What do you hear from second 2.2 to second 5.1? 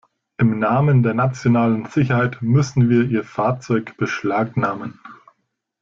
müssen wir Ihr Fahrzeug beschlagnahmen!